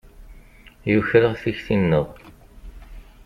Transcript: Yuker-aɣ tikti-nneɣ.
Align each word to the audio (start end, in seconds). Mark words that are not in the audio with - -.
Yuker-aɣ 0.91 1.33
tikti-nneɣ. 1.41 2.07